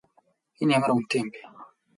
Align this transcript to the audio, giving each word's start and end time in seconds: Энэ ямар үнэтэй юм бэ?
Энэ 0.61 0.73
ямар 0.77 0.91
үнэтэй 0.95 1.19
юм 1.21 1.27
бэ? 1.31 1.39